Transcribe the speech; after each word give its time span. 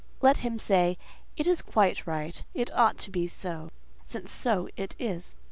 Let 0.19 0.37
him 0.39 0.57
say, 0.57 0.97
"It 1.37 1.45
is 1.45 1.61
quite 1.61 2.07
right: 2.07 2.43
it 2.55 2.73
ought 2.73 2.97
to 2.97 3.11
be 3.11 3.27
so, 3.27 3.69
since 4.03 4.31
so 4.31 4.67
it 4.75 4.95
is." 4.97 5.35